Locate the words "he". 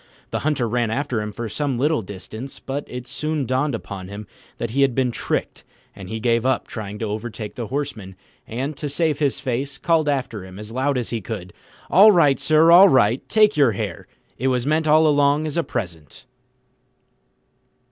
4.71-4.81, 6.09-6.19, 11.11-11.21